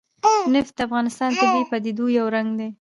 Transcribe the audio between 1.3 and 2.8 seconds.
د طبیعي پدیدو یو رنګ دی.